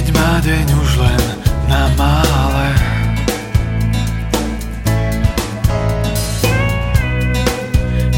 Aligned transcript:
Keď 0.00 0.16
má 0.16 0.40
deň 0.40 0.66
už 0.80 0.90
len 0.96 1.22
na 1.68 1.84
mále. 1.92 2.68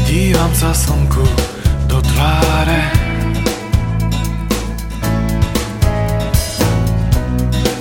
Dívam 0.07 0.47
sa 0.55 0.71
slnku 0.71 1.27
do 1.91 1.99
tváre. 1.99 2.87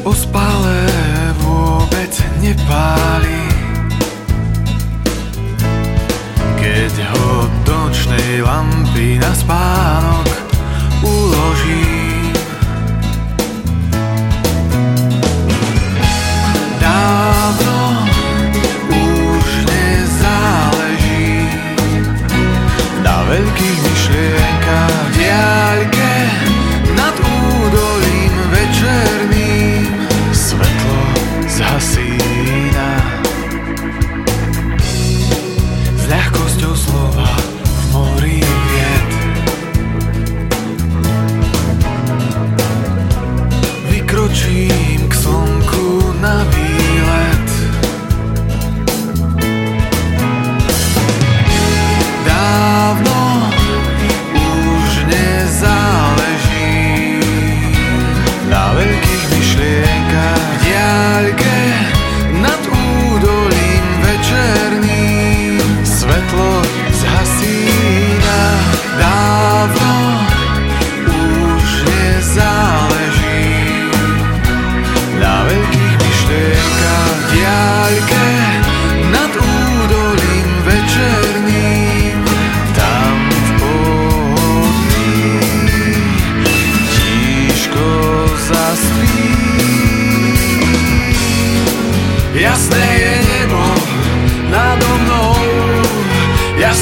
Ospalé 0.02 0.82
vôbec 1.38 2.10
nepáli. 2.42 3.42
Keď 6.58 6.94
ho 7.06 7.46
do 7.62 7.72
nočnej 7.86 8.42
lampy 8.42 9.22
naspáli 9.22 9.61
моей 23.72 23.82
душе 23.82 24.41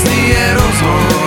jasný 0.01 0.29
je 0.29 0.55
rozhod. 0.55 1.20